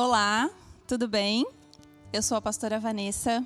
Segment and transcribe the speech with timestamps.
[0.00, 0.48] Olá,
[0.86, 1.44] tudo bem?
[2.12, 3.44] Eu sou a pastora Vanessa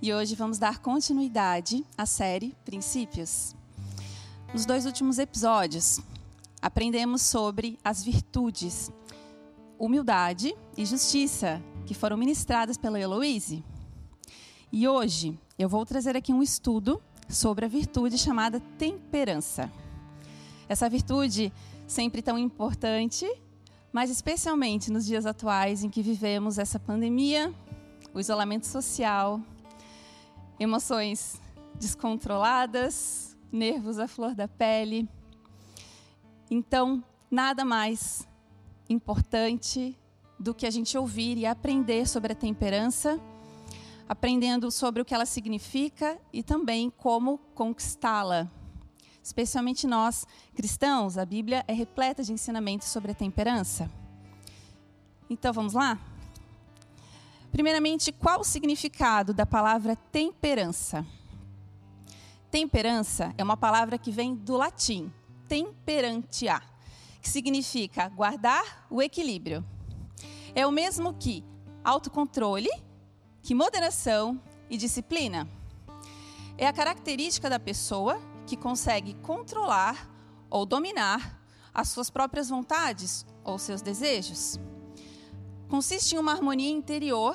[0.00, 3.52] e hoje vamos dar continuidade à série Princípios.
[4.54, 5.98] Nos dois últimos episódios,
[6.62, 8.92] aprendemos sobre as virtudes,
[9.76, 13.64] humildade e justiça que foram ministradas pela Heloise.
[14.70, 19.68] E hoje eu vou trazer aqui um estudo sobre a virtude chamada temperança.
[20.68, 21.52] Essa virtude
[21.88, 23.28] sempre tão importante
[23.92, 27.52] mas especialmente nos dias atuais em que vivemos essa pandemia,
[28.14, 29.40] o isolamento social,
[30.58, 31.40] emoções
[31.74, 35.06] descontroladas, nervos à flor da pele.
[36.50, 38.26] Então, nada mais
[38.88, 39.96] importante
[40.38, 43.20] do que a gente ouvir e aprender sobre a temperança,
[44.08, 48.50] aprendendo sobre o que ela significa e também como conquistá-la
[49.22, 53.90] especialmente nós cristãos, a Bíblia é repleta de ensinamentos sobre a temperança.
[55.30, 55.98] Então vamos lá?
[57.50, 61.06] Primeiramente, qual o significado da palavra temperança?
[62.50, 65.12] Temperança é uma palavra que vem do latim,
[65.48, 66.60] temperantia,
[67.20, 69.64] que significa guardar o equilíbrio.
[70.54, 71.44] É o mesmo que
[71.84, 72.70] autocontrole,
[73.42, 75.48] que moderação e disciplina.
[76.58, 80.10] É a característica da pessoa que consegue controlar
[80.50, 81.40] ou dominar
[81.72, 84.58] as suas próprias vontades ou seus desejos.
[85.68, 87.34] Consiste em uma harmonia interior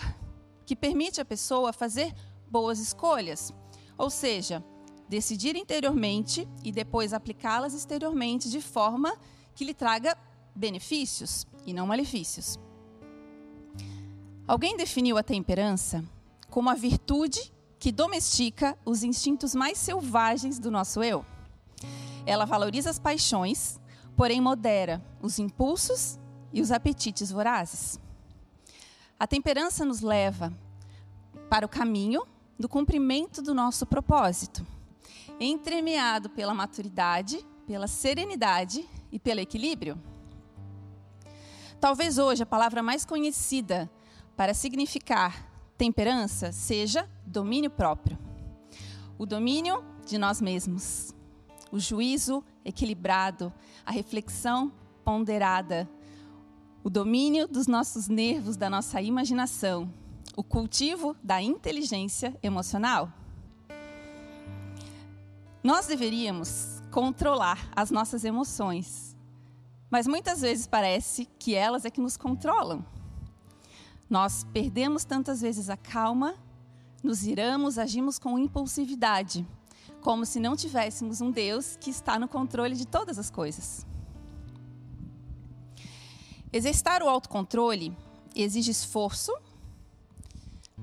[0.65, 2.13] que permite à pessoa fazer
[2.49, 3.51] boas escolhas,
[3.97, 4.63] ou seja,
[5.09, 9.17] decidir interiormente e depois aplicá-las exteriormente de forma
[9.55, 10.15] que lhe traga
[10.55, 12.59] benefícios e não malefícios.
[14.47, 16.03] Alguém definiu a temperança
[16.49, 21.25] como a virtude que domestica os instintos mais selvagens do nosso eu.
[22.25, 23.79] Ela valoriza as paixões,
[24.15, 26.19] porém modera os impulsos
[26.51, 27.99] e os apetites vorazes.
[29.19, 30.53] A temperança nos leva
[31.49, 32.23] para o caminho
[32.59, 34.65] do cumprimento do nosso propósito,
[35.39, 40.01] entremeado pela maturidade, pela serenidade e pelo equilíbrio.
[41.79, 43.89] Talvez hoje a palavra mais conhecida
[44.35, 45.46] para significar
[45.77, 48.17] temperança seja domínio próprio.
[49.17, 51.13] O domínio de nós mesmos.
[51.71, 53.53] O juízo equilibrado,
[53.85, 54.71] a reflexão
[55.03, 55.87] ponderada,
[56.83, 59.91] o domínio dos nossos nervos, da nossa imaginação,
[60.35, 63.11] o cultivo da inteligência emocional.
[65.61, 69.17] Nós deveríamos controlar as nossas emoções,
[69.89, 72.85] mas muitas vezes parece que elas é que nos controlam.
[74.09, 76.35] Nós perdemos tantas vezes a calma,
[77.03, 79.45] nos iramos, agimos com impulsividade,
[80.01, 83.85] como se não tivéssemos um Deus que está no controle de todas as coisas.
[86.51, 87.95] Exercitar o autocontrole
[88.33, 89.35] exige esforço,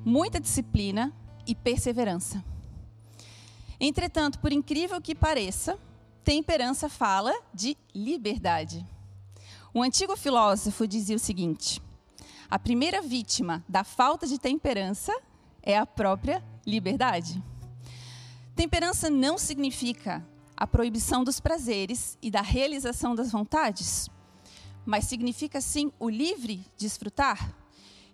[0.04, 1.12] muita disciplina
[1.46, 2.44] e perseverança.
[3.80, 5.78] Entretanto, por incrível que pareça,
[6.22, 8.86] temperança fala de liberdade.
[9.74, 11.82] Um antigo filósofo dizia o seguinte:
[12.54, 15.12] a primeira vítima da falta de temperança
[15.60, 17.42] é a própria liberdade.
[18.54, 20.24] Temperança não significa
[20.56, 24.08] a proibição dos prazeres e da realização das vontades,
[24.86, 27.52] mas significa sim o livre desfrutar,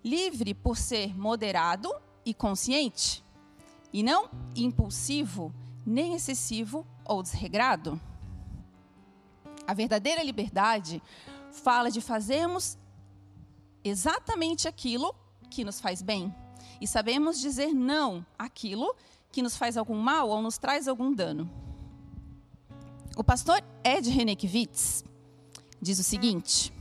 [0.02, 3.22] livre por ser moderado e consciente,
[3.92, 8.00] e não impulsivo, nem excessivo ou desregrado.
[9.66, 11.02] A verdadeira liberdade
[11.52, 12.78] fala de fazermos
[13.84, 15.14] exatamente aquilo
[15.50, 16.34] que nos faz bem
[16.80, 18.94] e sabemos dizer não àquilo
[19.30, 21.50] que nos faz algum mal ou nos traz algum dano.
[23.16, 25.04] O pastor Ed Renekiewicz
[25.80, 26.72] diz o seguinte: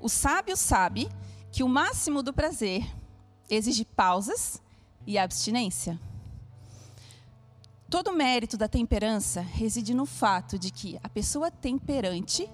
[0.00, 1.08] O sábio sabe
[1.52, 2.84] que o máximo do prazer
[3.48, 4.60] exige pausas
[5.06, 5.98] e abstinência.
[7.88, 12.48] Todo o mérito da temperança reside no fato de que a pessoa temperante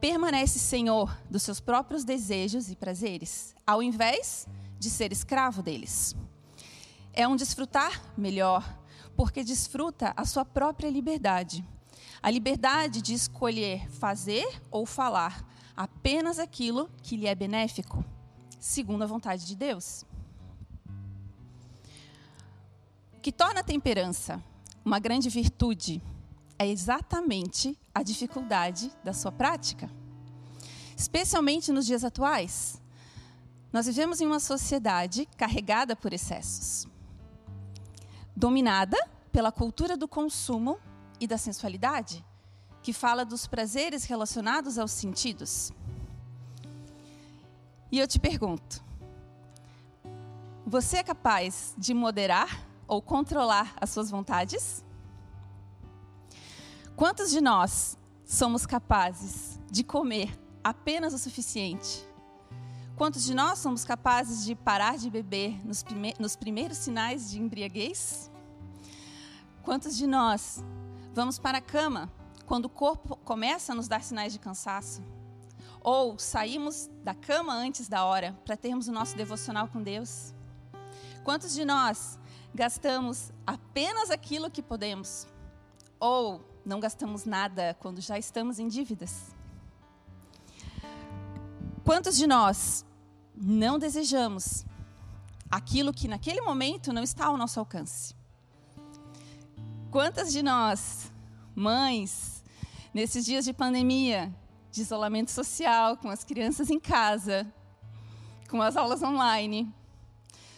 [0.00, 4.46] permanece senhor dos seus próprios desejos e prazeres, ao invés
[4.78, 6.16] de ser escravo deles.
[7.12, 8.78] É um desfrutar melhor,
[9.14, 11.64] porque desfruta a sua própria liberdade.
[12.22, 18.04] A liberdade de escolher fazer ou falar apenas aquilo que lhe é benéfico,
[18.58, 20.04] segundo a vontade de Deus.
[23.16, 24.42] O que torna a temperança
[24.84, 26.02] uma grande virtude
[26.60, 29.90] é exatamente a dificuldade da sua prática.
[30.94, 32.82] Especialmente nos dias atuais.
[33.72, 36.86] Nós vivemos em uma sociedade carregada por excessos,
[38.36, 38.98] dominada
[39.32, 40.78] pela cultura do consumo
[41.18, 42.22] e da sensualidade,
[42.82, 45.72] que fala dos prazeres relacionados aos sentidos.
[47.90, 48.84] E eu te pergunto:
[50.66, 54.84] você é capaz de moderar ou controlar as suas vontades?
[57.00, 62.06] Quantos de nós somos capazes de comer apenas o suficiente?
[62.94, 67.40] Quantos de nós somos capazes de parar de beber nos, prime nos primeiros sinais de
[67.40, 68.30] embriaguez?
[69.62, 70.62] Quantos de nós
[71.14, 72.12] vamos para a cama
[72.44, 75.02] quando o corpo começa a nos dar sinais de cansaço?
[75.80, 80.34] Ou saímos da cama antes da hora para termos o nosso devocional com Deus?
[81.24, 82.18] Quantos de nós
[82.54, 85.26] gastamos apenas aquilo que podemos?
[85.98, 89.34] Ou não gastamos nada quando já estamos em dívidas?
[91.84, 92.84] Quantos de nós
[93.34, 94.64] não desejamos
[95.50, 98.14] aquilo que naquele momento não está ao nosso alcance?
[99.90, 101.10] Quantas de nós,
[101.54, 102.44] mães,
[102.94, 104.32] nesses dias de pandemia,
[104.70, 107.46] de isolamento social, com as crianças em casa,
[108.48, 109.72] com as aulas online,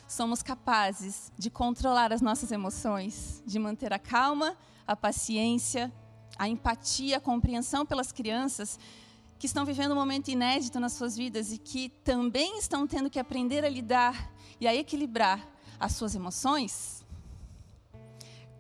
[0.07, 4.57] somos capazes de controlar as nossas emoções, de manter a calma,
[4.87, 5.93] a paciência,
[6.39, 8.79] a empatia, a compreensão pelas crianças
[9.39, 13.19] que estão vivendo um momento inédito nas suas vidas e que também estão tendo que
[13.19, 15.49] aprender a lidar e a equilibrar
[15.81, 17.05] as suas emoções?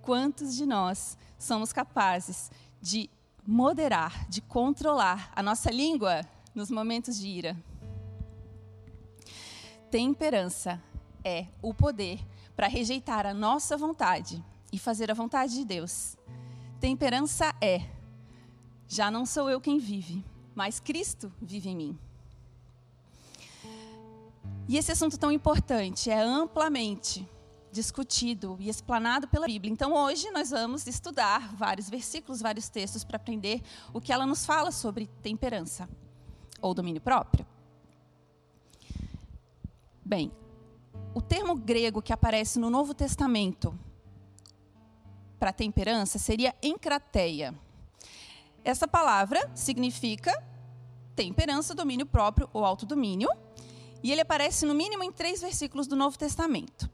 [0.00, 3.08] Quantos de nós somos capazes de
[3.46, 6.22] moderar, de controlar a nossa língua
[6.54, 7.56] nos momentos de ira?
[9.90, 10.82] Temperança
[11.24, 12.18] é o poder
[12.56, 14.42] para rejeitar a nossa vontade
[14.72, 16.16] e fazer a vontade de Deus.
[16.80, 17.86] Temperança é:
[18.88, 20.24] já não sou eu quem vive,
[20.54, 21.98] mas Cristo vive em mim.
[24.68, 27.28] E esse assunto tão importante é amplamente
[27.70, 29.72] discutido e explanado pela Bíblia.
[29.72, 34.44] Então, hoje nós vamos estudar vários versículos, vários textos para aprender o que ela nos
[34.44, 35.88] fala sobre temperança
[36.60, 37.46] ou domínio próprio.
[40.04, 40.30] Bem,
[41.14, 43.78] o termo grego que aparece no Novo Testamento
[45.42, 47.52] para temperança seria encrateia.
[48.62, 50.32] Essa palavra significa
[51.16, 53.28] temperança, domínio próprio ou autodomínio,
[54.04, 56.88] e ele aparece no mínimo em três versículos do Novo Testamento.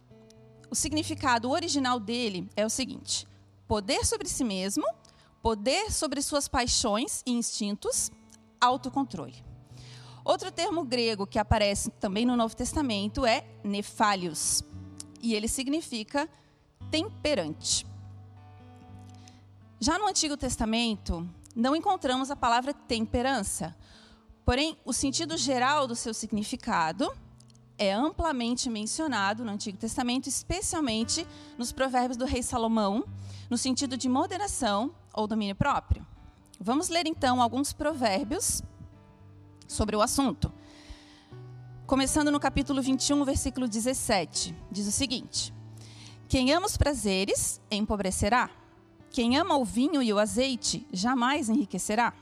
[0.71, 3.29] O significado original dele é o seguinte:
[3.67, 4.87] poder sobre si mesmo,
[5.43, 8.11] poder sobre suas paixões e instintos,
[8.59, 9.44] autocontrole.
[10.25, 14.65] Outro termo grego que aparece também no Novo Testamento é nefalios,
[15.21, 16.27] e ele significa
[16.91, 17.87] temperante.
[19.81, 23.77] Já no Antigo Testamento, não encontramos a palavra temperança,
[24.45, 27.09] porém, o sentido geral do seu significado
[27.79, 31.25] é amplamente mencionado no Antigo Testamento, especialmente
[31.57, 33.05] nos provérbios do rei Salomão,
[33.49, 36.05] no sentido de moderação ou domínio próprio.
[36.59, 38.65] Vamos ler então alguns provérbios
[39.69, 40.53] sobre o assunto.
[41.87, 45.55] Começando no capítulo 21, versículo 17, diz o seguinte:
[46.29, 48.51] Quem ama os prazeres empobrecerá,
[49.10, 52.12] quem ama o vinho e o azeite jamais enriquecerá.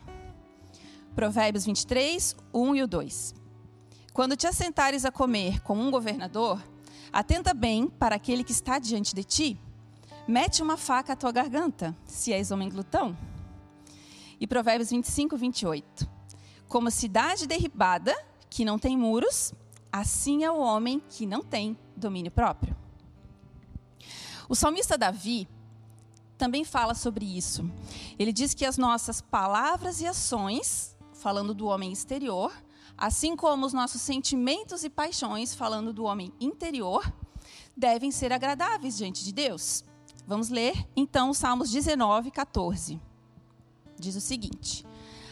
[1.14, 3.34] Provérbios 23, 1 e o 2.
[4.12, 6.62] Quando te assentares a comer com um governador,
[7.12, 9.60] atenta bem para aquele que está diante de ti.
[10.28, 13.16] Mete uma faca à tua garganta, se és homem glutão.
[14.40, 16.08] E Provérbios 25, 28.
[16.68, 18.14] Como cidade derribada,
[18.48, 19.52] que não tem muros,
[19.92, 22.76] assim é o homem que não tem domínio próprio.
[24.48, 25.48] O salmista Davi
[26.36, 27.70] também fala sobre isso.
[28.18, 32.52] Ele diz que as nossas palavras e ações, falando do homem exterior,
[32.96, 37.12] assim como os nossos sentimentos e paixões, falando do homem interior,
[37.76, 39.84] devem ser agradáveis diante de Deus.
[40.26, 43.00] Vamos ler então os Salmos 19, 14.
[43.98, 44.84] Diz o seguinte: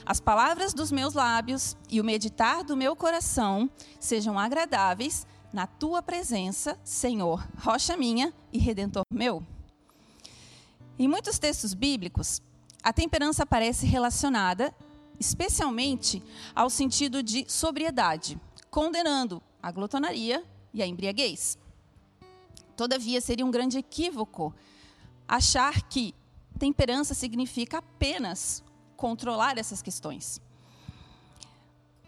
[0.07, 6.03] as palavras dos meus lábios e o meditar do meu coração sejam agradáveis na tua
[6.03, 9.43] presença, Senhor, rocha minha e redentor meu.
[10.99, 12.41] Em muitos textos bíblicos,
[12.83, 14.75] a temperança aparece relacionada
[15.19, 16.23] especialmente
[16.55, 18.39] ao sentido de sobriedade,
[18.71, 21.59] condenando a glutonaria e a embriaguez.
[22.77, 24.55] Todavia, seria um grande equívoco
[25.27, 26.15] achar que
[26.59, 28.63] temperança significa apenas
[28.97, 30.41] controlar essas questões.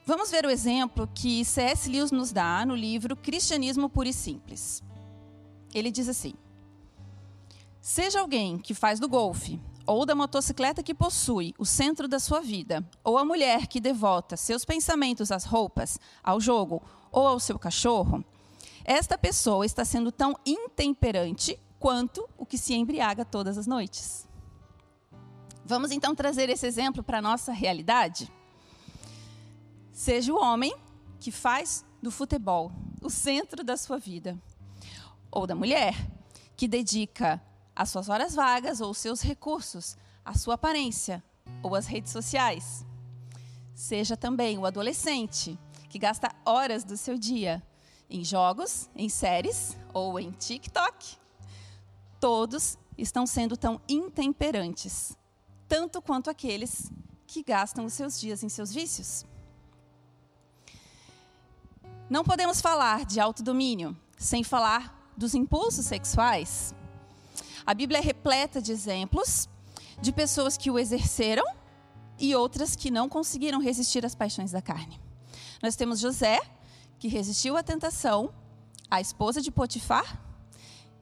[0.04, 1.88] Vamos ver o exemplo que C.S.
[1.90, 4.82] Lewis nos dá no livro Cristianismo Puro e Simples.
[5.74, 6.34] Ele diz assim:
[7.88, 12.40] Seja alguém que faz do golfe, ou da motocicleta que possui o centro da sua
[12.40, 17.56] vida, ou a mulher que devota seus pensamentos às roupas, ao jogo ou ao seu
[17.60, 18.24] cachorro,
[18.84, 24.28] esta pessoa está sendo tão intemperante quanto o que se embriaga todas as noites.
[25.64, 28.28] Vamos então trazer esse exemplo para a nossa realidade?
[29.92, 30.74] Seja o homem
[31.20, 34.36] que faz do futebol, o centro da sua vida.
[35.30, 35.94] Ou da mulher,
[36.56, 37.40] que dedica
[37.76, 41.22] as suas horas vagas ou seus recursos à sua aparência
[41.62, 42.84] ou às redes sociais.
[43.74, 45.58] Seja também o adolescente,
[45.90, 47.62] que gasta horas do seu dia
[48.08, 51.18] em jogos, em séries ou em TikTok.
[52.18, 55.16] Todos estão sendo tão intemperantes,
[55.68, 56.90] tanto quanto aqueles
[57.26, 59.26] que gastam os seus dias em seus vícios.
[62.08, 66.74] Não podemos falar de autodomínio sem falar dos impulsos sexuais.
[67.66, 69.48] A Bíblia é repleta de exemplos
[70.00, 71.44] de pessoas que o exerceram
[72.16, 75.00] e outras que não conseguiram resistir às paixões da carne.
[75.60, 76.40] Nós temos José,
[76.96, 78.32] que resistiu à tentação,
[78.88, 80.22] a esposa de Potifar,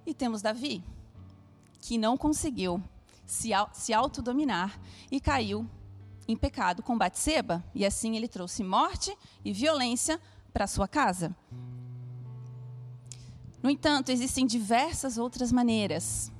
[0.06, 0.82] e temos Davi,
[1.80, 2.82] que não conseguiu
[3.26, 4.80] se, se autodominar
[5.10, 5.68] e caiu
[6.26, 10.18] em pecado com Batseba, e assim ele trouxe morte e violência
[10.50, 11.36] para sua casa.
[13.62, 16.32] No entanto, existem diversas outras maneiras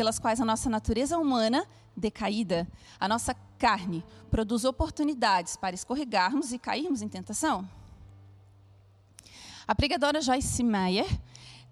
[0.00, 2.66] pelas quais a nossa natureza humana decaída,
[2.98, 7.68] a nossa carne, produz oportunidades para escorregarmos e cairmos em tentação.
[9.68, 11.06] A pregadora Joyce Meyer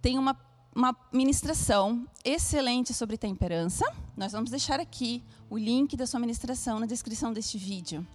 [0.02, 0.38] tem uma,
[0.76, 3.90] uma ministração excelente sobre temperança.
[4.14, 8.06] Nós vamos deixar aqui o link da sua ministração na descrição deste vídeo.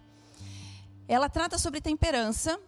[1.08, 2.60] Ela trata sobre temperança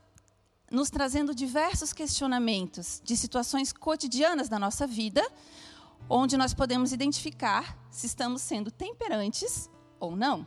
[0.71, 5.23] nos trazendo diversos questionamentos de situações cotidianas da nossa vida,
[6.09, 9.69] onde nós podemos identificar se estamos sendo temperantes
[9.99, 10.45] ou não.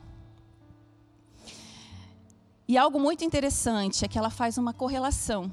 [2.67, 5.51] E algo muito interessante é que ela faz uma correlação.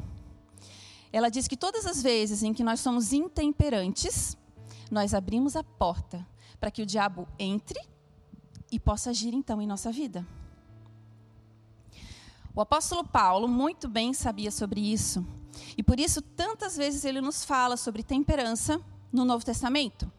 [1.13, 4.37] Ela diz que todas as vezes em que nós somos intemperantes,
[4.91, 6.27] nós abrimos a porta
[6.61, 7.81] para que o diabo entre
[8.71, 10.27] e possa agir então em nossa vida.
[12.55, 15.27] O apóstolo Paulo muito bem sabia sobre isso.
[15.77, 18.81] E por isso, tantas vezes ele nos fala sobre temperança
[19.13, 20.11] no Novo Testamento.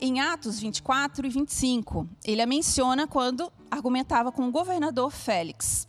[0.00, 5.88] Em Atos 24 e 25, ele a menciona quando argumentava com o governador Félix.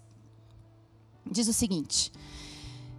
[1.25, 2.11] Diz o seguinte: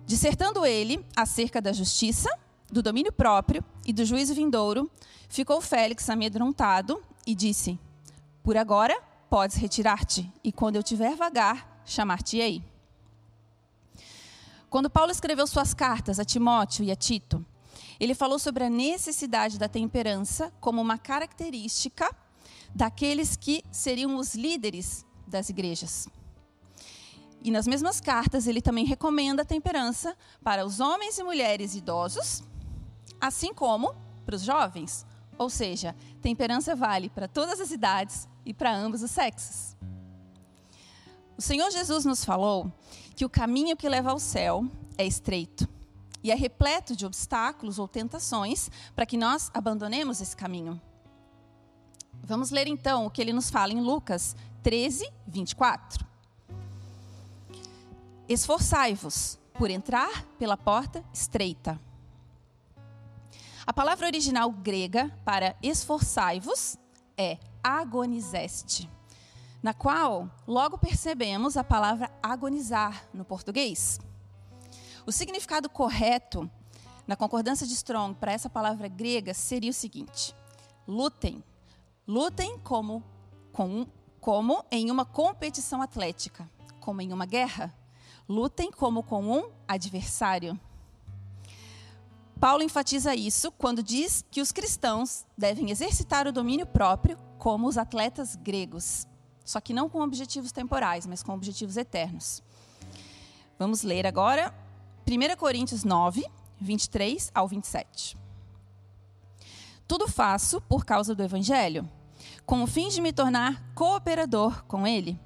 [0.06, 2.30] Dissertando ele acerca da justiça,
[2.70, 4.90] do domínio próprio e do juízo vindouro,
[5.28, 7.78] ficou Félix amedrontado e disse:
[8.42, 12.62] Por agora podes retirar-te, e quando eu tiver vagar, chamar-te-ei.
[14.68, 17.44] Quando Paulo escreveu suas cartas a Timóteo e a Tito,
[18.00, 22.10] ele falou sobre a necessidade da temperança como uma característica
[22.74, 26.08] daqueles que seriam os líderes das igrejas.
[27.42, 32.42] E nas mesmas cartas, ele também recomenda a temperança para os homens e mulheres idosos,
[33.20, 35.06] assim como para os jovens.
[35.36, 39.76] Ou seja, temperança vale para todas as idades e para ambos os sexos.
[41.36, 42.72] O Senhor Jesus nos falou
[43.14, 44.64] que o caminho que leva ao céu
[44.96, 45.68] é estreito
[46.22, 50.80] e é repleto de obstáculos ou tentações para que nós abandonemos esse caminho.
[52.22, 56.04] Vamos ler então o que ele nos fala em Lucas 13, 24.
[58.28, 61.80] Esforçai-vos por entrar pela porta estreita.
[63.66, 66.76] A palavra original grega para esforçai-vos
[67.16, 68.90] é agonizeste,
[69.62, 74.00] na qual logo percebemos a palavra agonizar no português.
[75.06, 76.50] O significado correto,
[77.06, 80.34] na concordância de Strong, para essa palavra grega seria o seguinte:
[80.86, 81.42] lutem.
[82.06, 83.02] Lutem como,
[83.52, 83.86] com,
[84.20, 86.48] como em uma competição atlética,
[86.80, 87.74] como em uma guerra.
[88.28, 90.58] Lutem como com um adversário.
[92.38, 97.76] Paulo enfatiza isso quando diz que os cristãos devem exercitar o domínio próprio como os
[97.76, 99.06] atletas gregos,
[99.44, 102.42] só que não com objetivos temporais, mas com objetivos eternos.
[103.58, 104.54] Vamos ler agora
[105.10, 106.24] 1 Coríntios 9,
[106.60, 108.16] 23 ao 27.
[109.88, 111.88] Tudo faço por causa do Evangelho,
[112.46, 115.18] com o fim de me tornar cooperador com ele.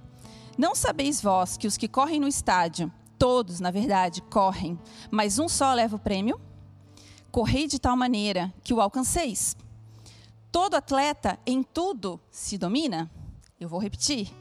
[0.57, 4.79] Não sabeis vós que os que correm no estádio, todos, na verdade, correm,
[5.11, 6.41] mas um só leva o prêmio?
[7.31, 9.55] Correi de tal maneira que o alcanceis.
[10.50, 13.11] Todo atleta em tudo se domina?
[13.61, 14.33] Eu vou repetir.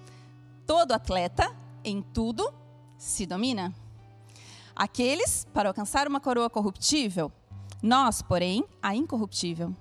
[0.66, 2.54] Todo atleta em tudo
[2.98, 3.76] se domina.
[4.76, 7.32] Aqueles para alcançar uma coroa corruptível,
[7.82, 9.76] nós, porém, a incorruptível.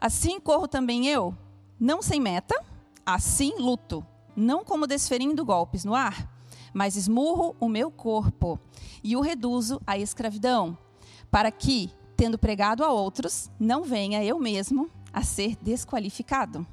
[0.00, 1.36] Assim corro também eu,
[1.78, 2.54] não sem meta,
[3.06, 6.28] assim luto, não como desferindo golpes no ar,
[6.72, 8.58] mas esmurro o meu corpo
[9.02, 10.76] e o reduzo à escravidão,
[11.30, 16.66] para que, tendo pregado a outros, não venha eu mesmo a ser desqualificado.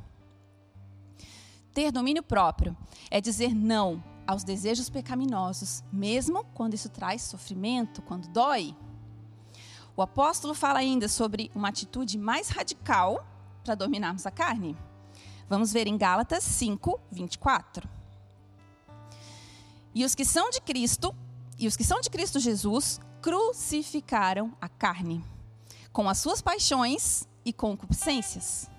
[1.74, 2.76] Ter domínio próprio
[3.10, 8.76] é dizer não aos desejos pecaminosos, mesmo quando isso traz sofrimento, quando dói.
[9.96, 13.26] O apóstolo fala ainda sobre uma atitude mais radical
[13.62, 14.78] para dominarmos a carne.
[15.50, 17.90] Vamos ver em Gálatas 5, 24.
[19.94, 21.14] E os que são de Cristo,
[21.60, 25.22] e os que são de Cristo Jesus, crucificaram a carne,
[25.92, 28.70] com as suas paixões e concupiscências.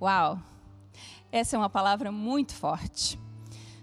[0.00, 0.38] Uau!
[1.32, 3.18] Essa é uma palavra muito forte.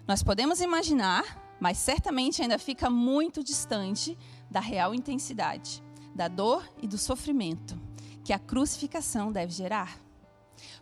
[0.08, 4.18] Nós podemos imaginar, mas certamente ainda fica muito distante
[4.52, 5.82] da real intensidade
[6.14, 7.80] da dor e do sofrimento
[8.24, 10.00] que a crucificação deve gerar.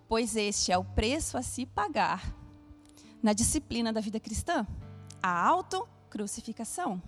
[0.07, 2.35] Pois este é o preço a se pagar
[3.23, 4.67] na disciplina da vida cristã,
[5.21, 7.01] a autocrucificação.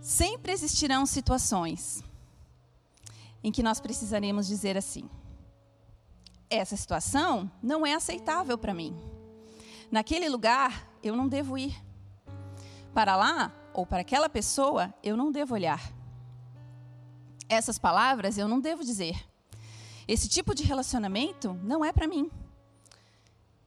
[0.00, 2.02] Sempre existirão situações
[3.42, 5.08] em que nós precisaremos dizer assim:
[6.50, 8.94] essa situação não é aceitável para mim.
[9.90, 11.80] Naquele lugar eu não devo ir.
[12.92, 15.80] Para lá ou para aquela pessoa eu não devo olhar.
[17.48, 19.26] Essas palavras eu não devo dizer.
[20.06, 22.28] Esse tipo de relacionamento não é para mim.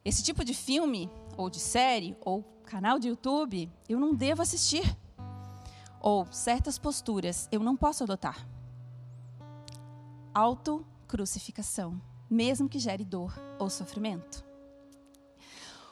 [0.03, 4.83] Esse tipo de filme, ou de série, ou canal de YouTube, eu não devo assistir.
[6.01, 8.45] Ou certas posturas eu não posso adotar.
[10.33, 12.01] Autocrucificação,
[12.33, 14.43] mesmo que gere dor ou sofrimento.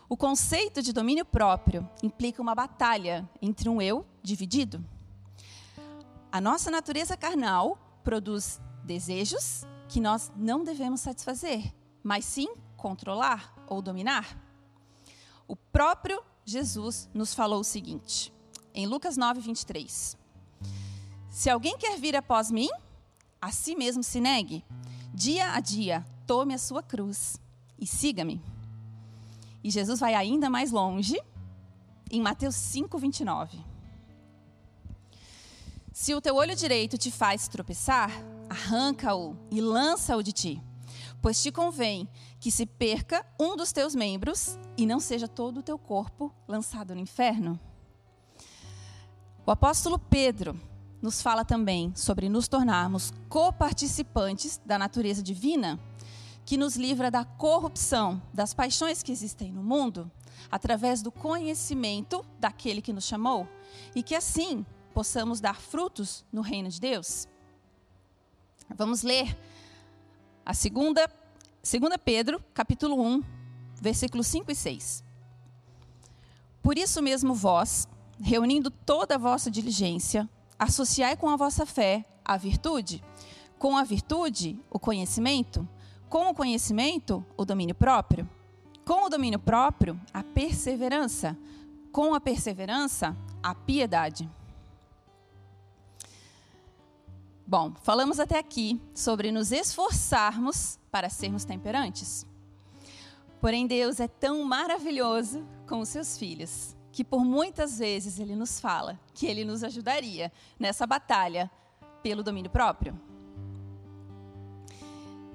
[0.10, 4.84] O conceito de domínio próprio implica uma batalha entre um eu dividido.
[6.32, 13.82] A nossa natureza carnal produz desejos que nós não devemos satisfazer, mas sim controlar ou
[13.82, 14.38] dominar.
[15.48, 18.34] O próprio Jesus nos falou o seguinte,
[18.74, 20.18] em Lucas 9, 23.
[21.30, 22.70] Se alguém quer vir após mim,
[23.42, 24.66] a si mesmo se negue.
[25.14, 27.40] Dia a dia, tome a sua cruz
[27.80, 28.42] e siga-me.
[29.64, 31.20] E Jesus vai ainda mais longe,
[32.10, 33.58] em Mateus 5, 29.
[35.94, 38.12] Se o teu olho direito te faz tropeçar,
[38.50, 40.62] arranca-o e lança-o de ti,
[41.22, 42.08] pois te convém
[42.40, 46.96] que se perca um dos teus membros e não seja todo o teu corpo lançado
[46.96, 47.60] no inferno.
[49.46, 50.60] O apóstolo Pedro
[51.02, 55.80] nos fala também sobre nos tornarmos coparticipantes da natureza divina
[56.52, 60.12] que nos livra da corrupção, das paixões que existem no mundo,
[60.52, 63.48] através do conhecimento daquele que nos chamou,
[63.96, 67.26] e que assim possamos dar frutos no reino de Deus.
[68.76, 69.34] Vamos ler
[70.46, 71.10] a segunda,
[71.64, 73.24] segunda Pedro, capítulo 1,
[73.76, 75.06] versículos 5 e 6.
[76.62, 77.88] Por isso mesmo vós,
[78.22, 83.02] reunindo toda a vossa diligência, associai com a vossa fé a virtude,
[83.58, 85.66] com a virtude o conhecimento,
[86.12, 88.30] com o conhecimento, o domínio próprio.
[88.86, 91.38] Com o domínio próprio, a perseverança.
[91.90, 94.30] Com a perseverança, a piedade.
[97.48, 102.26] Bom, falamos até aqui sobre nos esforçarmos para sermos temperantes.
[103.40, 108.60] Porém, Deus é tão maravilhoso com os seus filhos que por muitas vezes ele nos
[108.60, 111.50] fala que ele nos ajudaria nessa batalha
[112.04, 113.00] pelo domínio próprio.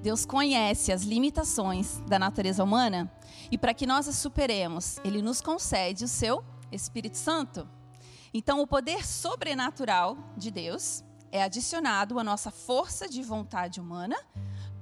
[0.07, 3.13] Deus conhece as limitações da natureza humana
[3.51, 7.69] e para que nós as superemos, Ele nos concede o seu Espírito Santo.
[8.33, 14.17] Então, o poder sobrenatural de Deus é adicionado à nossa força de vontade humana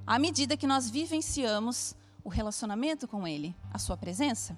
[0.05, 4.55] à medida que nós vivenciamos o relacionamento com Ele, a Sua presença.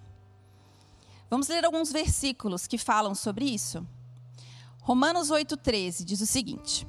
[1.30, 3.88] Vamos ler alguns versículos que falam sobre isso.
[4.82, 6.86] Romanos 8,13 diz o seguinte: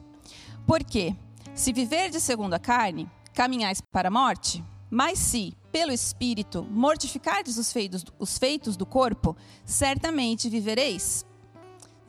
[0.67, 1.15] Porque,
[1.55, 4.65] se viver de segundo a carne, caminhais para a morte?
[4.91, 11.25] Mas se, pelo Espírito, mortificardes os feitos, os feitos do corpo, certamente vivereis.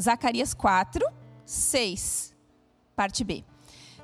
[0.02, 1.06] Zacarias 4,
[1.46, 2.36] 6,
[2.96, 3.44] parte B.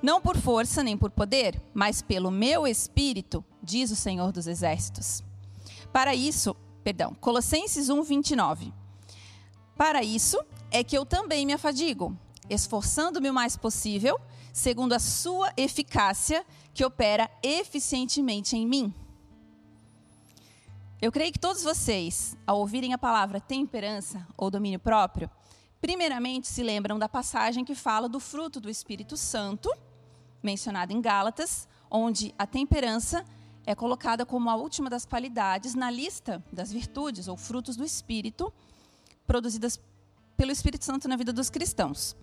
[0.03, 5.23] Não por força nem por poder, mas pelo meu Espírito, diz o Senhor dos Exércitos.
[5.91, 8.71] Para isso, perdão, Colossenses 1, 29.
[9.75, 10.37] Para isso
[10.69, 12.15] é que eu também me afadigo,
[12.47, 14.21] esforçando-me o mais possível,
[14.53, 18.93] segundo a sua eficácia que opera eficientemente em mim.
[21.01, 25.29] Eu creio que todos vocês, ao ouvirem a palavra temperança ou domínio próprio,
[25.79, 29.71] primeiramente se lembram da passagem que fala do fruto do Espírito Santo,
[30.43, 33.23] mencionada em Gálatas, onde a temperança
[33.65, 38.51] é colocada como a última das qualidades na lista das virtudes ou frutos do Espírito
[39.25, 39.79] produzidas
[40.35, 42.17] pelo Espírito Santo na vida dos cristãos.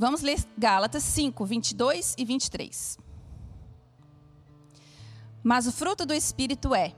[0.00, 2.98] Vamos ler Gálatas 5, 22 e 23.
[5.42, 6.94] Mas o fruto do Espírito é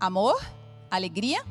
[0.00, 0.44] amor,
[0.90, 1.44] alegria,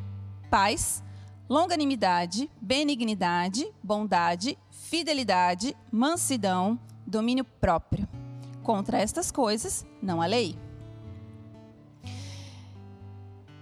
[0.50, 1.02] paz,
[1.48, 6.78] longanimidade, benignidade, bondade, fidelidade, mansidão,
[7.08, 8.06] domínio próprio.
[8.62, 10.60] Contra estas coisas não há lei.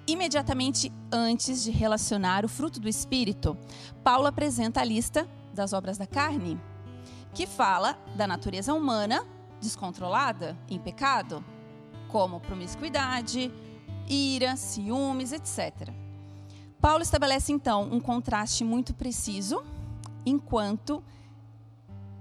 [0.08, 3.56] Imediatamente antes de relacionar o fruto do Espírito,
[4.04, 6.60] Paulo apresenta a lista das obras da carne,
[7.34, 9.26] que fala da natureza humana
[9.60, 11.44] descontrolada em pecado,
[12.08, 13.52] como promiscuidade,
[14.08, 15.94] ira, ciúmes, etc.
[16.82, 19.64] Paulo estabelece então um contraste muito preciso,
[20.26, 21.04] enquanto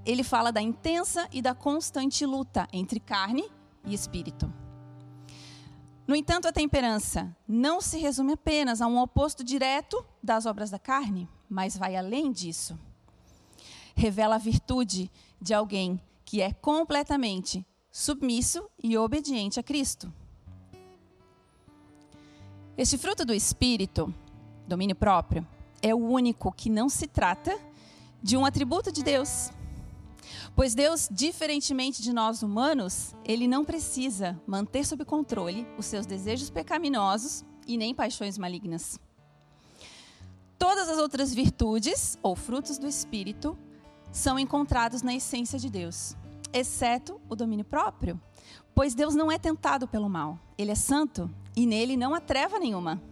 [0.04, 3.44] ele fala da intensa e da constante luta entre carne
[3.84, 4.52] e espírito.
[6.06, 10.78] No entanto, a temperança não se resume apenas a um oposto direto das obras da
[10.78, 12.78] carne, mas vai além disso.
[13.98, 15.10] Revela a virtude
[15.42, 20.12] de alguém que é completamente submisso e obediente a Cristo.
[22.76, 24.14] Este fruto do Espírito,
[24.68, 25.44] domínio próprio,
[25.82, 27.58] é o único que não se trata
[28.22, 29.50] de um atributo de Deus.
[30.54, 36.50] Pois Deus, diferentemente de nós humanos, ele não precisa manter sob controle os seus desejos
[36.50, 38.96] pecaminosos e nem paixões malignas.
[40.56, 43.58] Todas as outras virtudes ou frutos do Espírito
[44.10, 46.16] são encontrados na essência de Deus,
[46.52, 48.20] exceto o domínio próprio,
[48.78, 50.38] Pois Deus não é tentado pelo mal.
[50.56, 53.02] Ele é santo e nele não há treva nenhuma.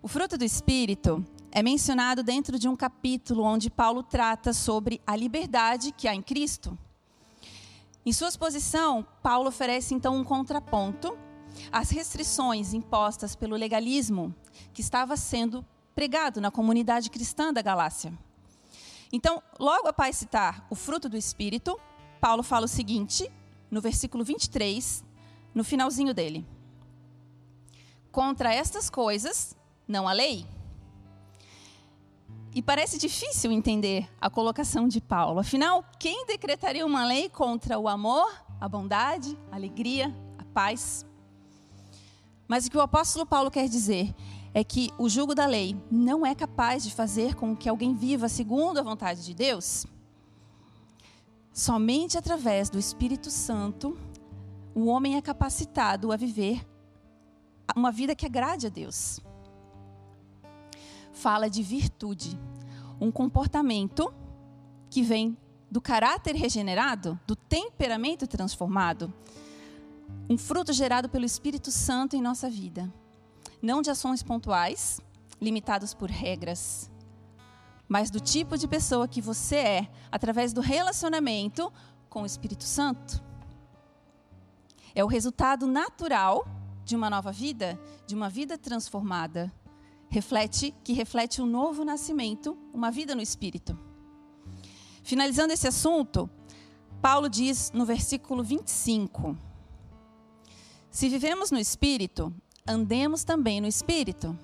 [0.00, 5.16] O fruto do Espírito é mencionado dentro de um capítulo onde Paulo trata sobre a
[5.16, 6.78] liberdade que há em Cristo.
[8.04, 11.18] Em sua exposição, Paulo oferece então um contraponto
[11.72, 14.32] às restrições impostas pelo legalismo
[14.72, 15.66] que estava sendo
[15.96, 18.16] pregado na comunidade cristã da Galácia.
[19.12, 21.78] Então, logo após citar o fruto do Espírito,
[22.20, 23.30] Paulo fala o seguinte,
[23.70, 25.04] no versículo 23,
[25.54, 26.46] no finalzinho dele:
[28.10, 30.46] Contra estas coisas não há lei.
[32.54, 35.40] E parece difícil entender a colocação de Paulo.
[35.40, 41.04] Afinal, quem decretaria uma lei contra o amor, a bondade, a alegria, a paz?
[42.48, 44.14] Mas o que o apóstolo Paulo quer dizer
[44.56, 48.26] é que o jugo da lei não é capaz de fazer com que alguém viva
[48.26, 49.84] segundo a vontade de Deus.
[51.52, 53.98] Somente através do Espírito Santo
[54.74, 56.66] o homem é capacitado a viver
[57.76, 59.20] uma vida que agrade a Deus.
[61.12, 62.40] Fala de virtude,
[62.98, 64.10] um comportamento
[64.88, 65.36] que vem
[65.70, 69.12] do caráter regenerado, do temperamento transformado,
[70.30, 72.90] um fruto gerado pelo Espírito Santo em nossa vida,
[73.62, 75.00] não de ações pontuais,
[75.40, 76.90] limitadas por regras,
[77.88, 81.72] mas do tipo de pessoa que você é através do relacionamento
[82.08, 83.22] com o Espírito Santo.
[84.94, 86.46] É o resultado natural
[86.84, 89.52] de uma nova vida, de uma vida transformada.
[90.08, 93.78] Reflete que reflete um novo nascimento, uma vida no espírito.
[95.02, 96.30] Finalizando esse assunto,
[97.02, 99.36] Paulo diz no versículo 25:
[100.90, 102.34] Se vivemos no espírito,
[102.66, 104.36] andemos também no espírito.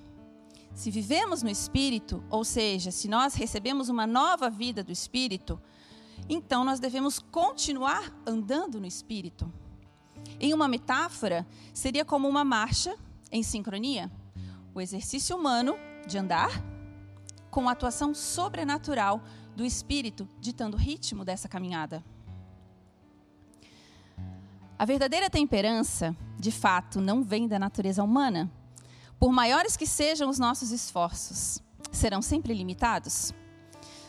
[0.73, 5.61] Se vivemos no Espírito, ou seja, se nós recebemos uma nova vida do Espírito,
[6.27, 9.51] então nós devemos continuar andando no Espírito.
[10.39, 12.97] Em uma metáfora, seria como uma marcha
[13.31, 14.11] em sincronia
[14.73, 15.75] o exercício humano
[16.07, 16.49] de andar
[17.51, 19.21] com a atuação sobrenatural
[19.55, 22.03] do Espírito ditando o ritmo dessa caminhada.
[24.83, 28.51] A verdadeira temperança, de fato, não vem da natureza humana
[29.17, 33.31] por maiores que sejam os nossos esforços, serão sempre limitados?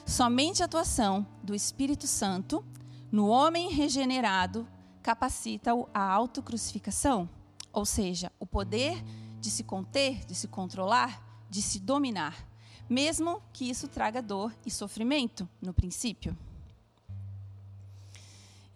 [0.05, 2.65] Somente a atuação do Espírito Santo
[3.13, 4.67] no homem regenerado
[5.01, 7.31] capacita-o à autocrucificação,
[7.73, 9.01] ou seja, o poder
[9.39, 12.49] de se conter, de se controlar, de se dominar,
[12.91, 16.37] mesmo que isso traga dor e sofrimento no princípio.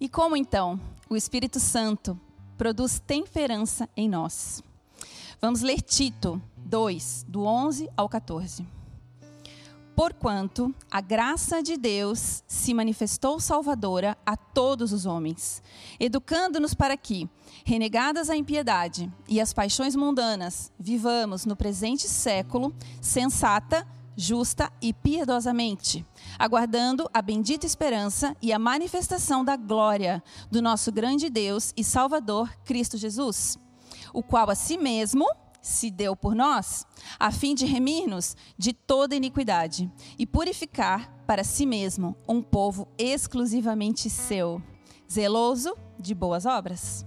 [0.00, 0.80] E como então
[1.10, 2.18] o Espírito Santo
[2.56, 4.62] produz temperança em nós?
[5.40, 8.64] Vamos ler Tito 2, do 11 ao 14.
[9.96, 15.60] Porquanto a graça de Deus se manifestou salvadora a todos os homens,
[15.98, 17.28] educando-nos para que,
[17.64, 23.84] renegadas a impiedade e as paixões mundanas, vivamos no presente século sensata,
[24.18, 26.04] justa e piedosamente,
[26.38, 32.52] aguardando a bendita esperança e a manifestação da glória do nosso grande Deus e Salvador
[32.64, 33.56] Cristo Jesus
[34.12, 35.26] o qual a si mesmo
[35.60, 36.86] se deu por nós,
[37.18, 44.08] a fim de remir-nos de toda iniquidade e purificar para si mesmo um povo exclusivamente
[44.08, 44.62] seu,
[45.10, 47.04] zeloso de boas obras.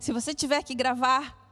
[0.00, 1.43] Se você tiver que gravar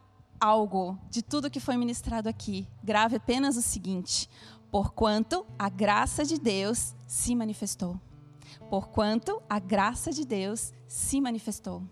[0.43, 4.29] algo de tudo que foi ministrado aqui, grave apenas o seguinte:
[4.73, 7.99] porquanto a graça de Deus se manifestou.
[8.69, 11.83] Porquanto a graça de Deus se manifestou.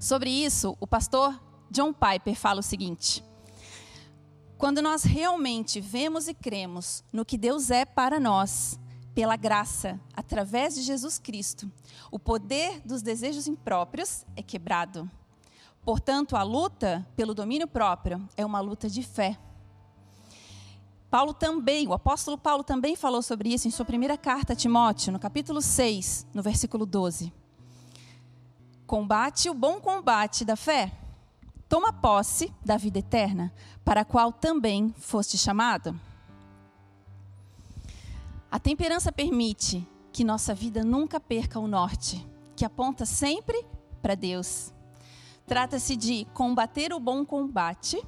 [0.00, 1.38] Sobre isso, o pastor
[1.70, 3.22] John Piper fala o seguinte:
[4.56, 8.80] quando nós realmente vemos e cremos no que Deus é para nós,
[9.14, 11.70] pela graça, através de Jesus Cristo,
[12.10, 15.10] o poder dos desejos impróprios é quebrado.
[15.88, 19.38] Portanto, a luta pelo domínio próprio é uma luta de fé.
[21.10, 25.10] Paulo também, o apóstolo Paulo também falou sobre isso em sua primeira carta a Timóteo,
[25.10, 27.32] no capítulo 6, no versículo 12.
[28.86, 30.92] Combate o bom combate da fé
[31.66, 33.50] toma posse da vida eterna,
[33.82, 35.98] para a qual também foste chamado.
[38.50, 43.64] A temperança permite que nossa vida nunca perca o norte, que aponta sempre
[44.02, 44.76] para Deus.
[45.48, 47.98] Trata-se de combater o bom combate,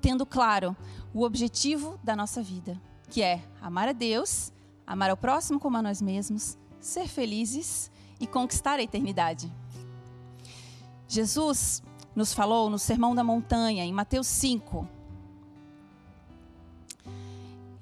[0.00, 0.76] tendo claro
[1.12, 4.52] o objetivo da nossa vida, que é amar a Deus,
[4.86, 7.90] amar ao próximo como a nós mesmos, ser felizes
[8.20, 9.52] e conquistar a eternidade.
[11.08, 11.82] Jesus
[12.14, 14.88] nos falou no Sermão da Montanha, em Mateus 5.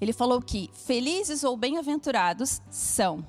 [0.00, 3.22] Ele falou que felizes ou bem-aventurados são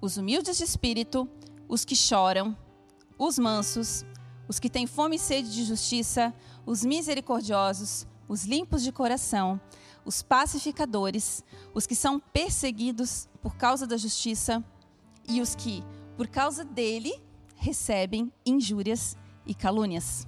[0.00, 1.28] os humildes de espírito,
[1.68, 2.56] os que choram,
[3.16, 4.04] os mansos,
[4.50, 6.34] os que têm fome e sede de justiça,
[6.66, 9.60] os misericordiosos, os limpos de coração,
[10.04, 14.60] os pacificadores, os que são perseguidos por causa da justiça
[15.28, 15.84] e os que,
[16.16, 17.12] por causa dele,
[17.54, 20.26] recebem injúrias e calúnias.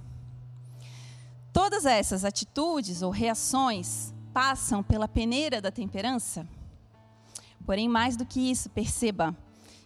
[1.51, 6.47] Todas essas atitudes ou reações passam pela peneira da temperança.
[7.65, 9.35] Porém, mais do que isso, perceba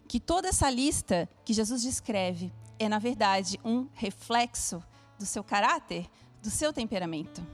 [0.07, 4.83] que toda essa lista que Jesus descreve é, na verdade, um reflexo
[5.17, 6.07] do seu caráter,
[6.41, 7.45] do seu temperamento.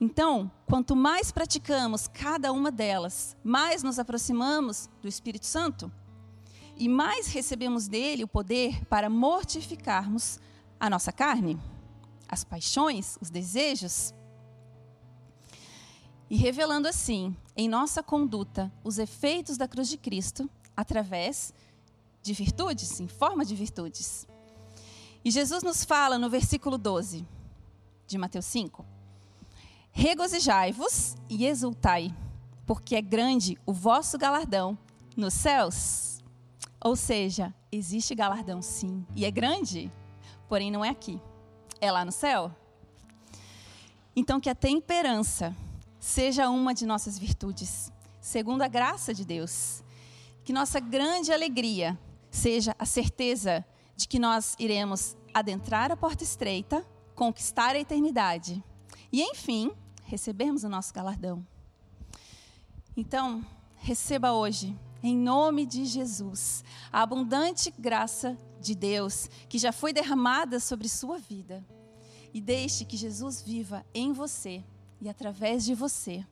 [0.00, 5.92] Então, quanto mais praticamos cada uma delas, mais nos aproximamos do Espírito Santo
[6.76, 10.40] e mais recebemos dele o poder para mortificarmos
[10.80, 11.56] a nossa carne,
[12.28, 14.12] as paixões, os desejos.
[16.28, 21.54] E revelando assim, em nossa conduta, os efeitos da cruz de Cristo através
[22.22, 24.26] de virtudes, em forma de virtudes.
[25.24, 27.26] E Jesus nos fala no versículo 12
[28.06, 28.84] de Mateus 5:
[29.90, 32.14] Regozijai-vos e exultai,
[32.66, 34.78] porque é grande o vosso galardão
[35.16, 36.20] nos céus.
[36.84, 39.92] Ou seja, existe galardão sim, e é grande,
[40.48, 41.20] porém não é aqui,
[41.80, 42.50] é lá no céu.
[44.14, 45.56] Então, que a temperança
[45.98, 49.82] seja uma de nossas virtudes, segundo a graça de Deus.
[50.44, 51.96] Que nossa grande alegria
[52.32, 53.64] seja a certeza
[53.94, 58.64] de que nós iremos adentrar a porta estreita, conquistar a eternidade
[59.12, 59.70] e, enfim,
[60.02, 61.46] recebermos o nosso galardão.
[62.96, 63.44] Então,
[63.76, 70.58] receba hoje em nome de Jesus, a abundante graça de Deus que já foi derramada
[70.58, 71.64] sobre sua vida.
[72.32, 74.64] E deixe que Jesus viva em você
[75.00, 76.24] e através de você.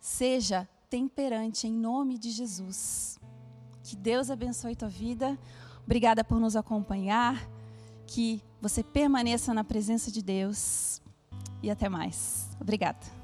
[0.00, 3.18] Seja temperante em nome de Jesus.
[3.84, 5.38] Que Deus abençoe tua vida.
[5.84, 7.46] Obrigada por nos acompanhar.
[8.06, 11.02] Que você permaneça na presença de Deus.
[11.62, 12.48] E até mais.
[12.58, 13.23] Obrigada.